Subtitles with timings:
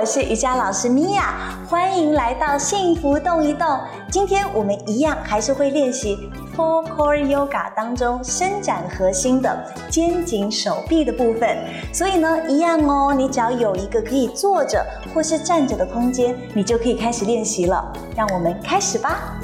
[0.00, 1.34] 我是瑜伽老师米娅，
[1.68, 3.68] 欢迎来到幸福动一动。
[4.10, 6.16] 今天我们一样还是会练习
[6.56, 11.54] Four Core Yoga 当中伸展核心的肩颈手臂的部分。
[11.92, 17.92] 所以呢，一样哦，你只要有一个可以坐着或是站着的空间，你就可以开始练习了。
[18.16, 19.38] 让我们开始吧。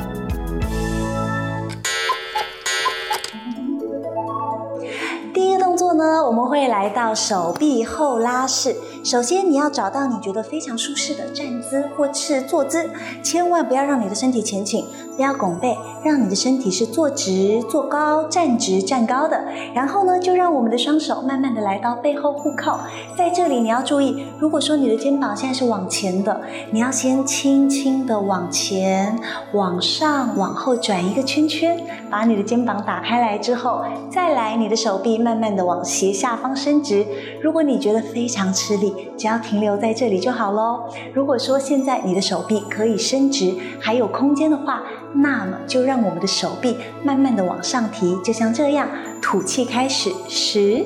[6.27, 8.75] 我们会来到手臂后拉式。
[9.05, 12.91] 首先，你要找到你觉得非常舒适的站姿或是坐姿，
[13.23, 19.45] 千万不要让你的身体前倾，不要拱背，让你的身体是坐直、坐高、站直、站高的。
[19.73, 22.77] 然后呢，就让我们的双手慢慢的来到背后互扣。
[23.17, 26.41] 在这里，你要注意，如果说你的肩膀现在是往前的，
[26.73, 29.17] 你要先轻轻的往前、
[29.53, 37.05] 往上、往后转一个圈圈，把你的肩膀打开来之后，再来你的手臂慢慢的往斜下方伸直。
[37.43, 40.89] 如果你觉得非常吃力，只要停留在这里就好喽。
[41.13, 44.83] 如果说现在你的手臂可以伸直，还有空间的话，
[45.15, 48.89] 那么就让我们的手臂慢慢的往上提，就像这样，
[49.21, 50.85] 吐气开始，十、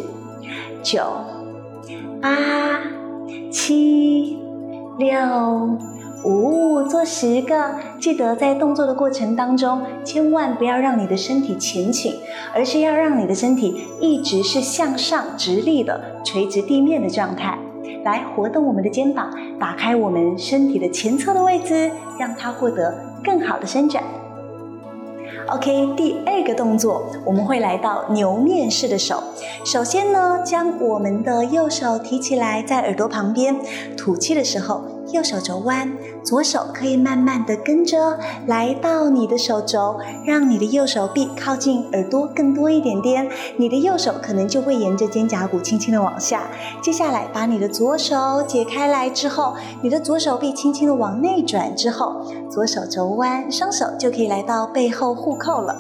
[0.83, 1.01] 九、
[2.21, 2.81] 八、
[3.53, 4.39] 七、
[4.99, 5.79] 六、
[6.25, 7.75] 五，做十个。
[7.99, 12.15] 记得在动作的过程当中，千万不要让你的身体前倾，
[12.55, 17.59] 而是要让你的身体一直是向上直立的，垂直地面的状态。
[18.05, 24.03] 来活动我们的肩膀，打开我们身体的前侧的位置，让它获得更好的伸展。
[25.49, 29.23] OK，第二个动作，我们会来到牛面式的手。
[29.65, 33.57] 首先呢，将我们的右手提起来，在耳朵旁边，
[33.97, 34.83] 吐气的时候。
[35.13, 35.93] 右手肘弯，
[36.25, 43.29] 左手可以慢慢的跟着来到你的手肘，让你的右手臂靠近耳朵更多一点点。
[43.57, 46.45] 你的右手可能就会沿着肩胛骨轻轻的往下。
[46.81, 55.77] 接下来把你的左手解开来之后，你的左手臂轻轻的往内转之后，左手肘弯，双手就可以来到背后互扣了。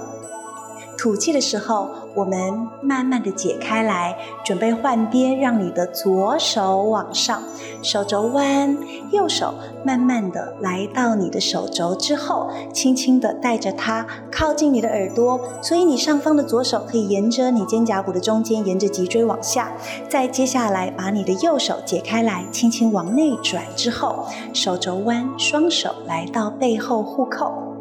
[1.00, 7.42] 吐气的时候，我们慢慢的解开来，准备换边，让你的左手往上，
[7.80, 8.76] 手肘弯，
[9.10, 19.72] 右手慢慢的来到你的手肘之后，轻轻的带着它靠近你的耳朵，所以你上方的左手可以沿着你肩胛骨的中间，沿着脊椎往下。
[20.06, 27.79] 再接下来，把你的右手解开来，轻轻往内转之后，手肘弯，双手来到背后互扣。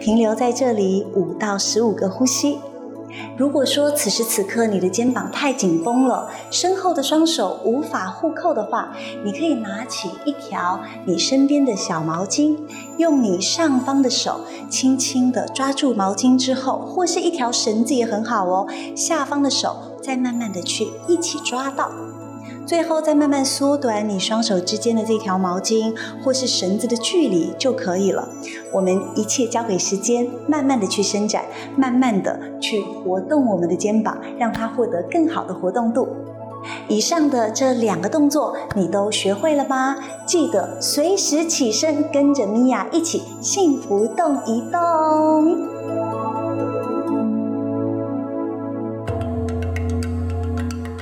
[0.00, 2.58] 停留在这里五到十五个呼吸。
[3.36, 12.56] 如果说此时此刻你的肩膀太紧绷了，身后的双手无法互扣的话，你可以拿起一条你身边的小毛巾，
[12.96, 14.40] 用你上方的手
[14.70, 18.66] 轻轻的抓住毛巾之后，或是一条绳子也很好哦，
[18.96, 21.90] 下方的手再慢慢的去一起抓到。
[22.64, 28.28] 最后再慢慢缩短你双手之间的这条毛巾或是绳子的距离就可以了。
[28.72, 31.44] 我们一切交给时间，慢慢的去伸展，
[31.76, 36.08] 慢慢的去活动我们的肩膀，让它获得更好的活动度。
[36.86, 39.96] 以上的这两个动作你都学会了吗？
[40.24, 45.31] 记得随时起身，跟着米娅一起幸福动一动。